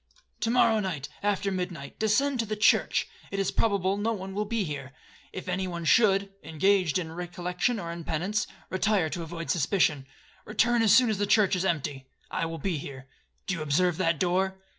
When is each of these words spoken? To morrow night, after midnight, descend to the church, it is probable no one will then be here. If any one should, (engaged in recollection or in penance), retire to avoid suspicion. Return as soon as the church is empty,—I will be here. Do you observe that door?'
To 0.39 0.49
morrow 0.49 0.79
night, 0.79 1.09
after 1.21 1.51
midnight, 1.51 1.99
descend 1.99 2.39
to 2.39 2.45
the 2.47 2.55
church, 2.55 3.07
it 3.29 3.37
is 3.37 3.51
probable 3.51 3.97
no 3.97 4.13
one 4.13 4.33
will 4.33 4.45
then 4.45 4.49
be 4.57 4.63
here. 4.63 4.93
If 5.31 5.47
any 5.47 5.67
one 5.67 5.85
should, 5.85 6.31
(engaged 6.43 6.97
in 6.97 7.11
recollection 7.11 7.79
or 7.79 7.91
in 7.91 8.03
penance), 8.03 8.47
retire 8.71 9.11
to 9.11 9.21
avoid 9.21 9.51
suspicion. 9.51 10.07
Return 10.43 10.81
as 10.81 10.91
soon 10.95 11.11
as 11.11 11.19
the 11.19 11.27
church 11.27 11.55
is 11.55 11.65
empty,—I 11.65 12.47
will 12.47 12.57
be 12.57 12.79
here. 12.79 13.07
Do 13.45 13.53
you 13.53 13.61
observe 13.61 13.97
that 13.97 14.17
door?' 14.19 14.57